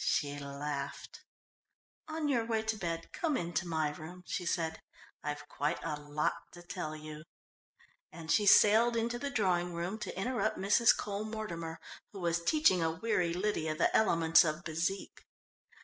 [0.00, 1.24] She laughed.
[2.06, 4.80] "On your way to bed, come in to my room," she said.
[5.24, 7.24] "I've quite a lot to tell you,"
[8.12, 10.96] and she sailed into the drawing room to interrupt Mrs.
[10.96, 11.80] Cole Mortimer,
[12.12, 15.26] who was teaching a weary Lydia the elements of bezique.